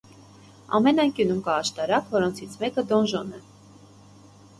[0.77, 3.43] Ամեն անկյունում կա աշտարակ, որոնցից մեկը դոնժոն է։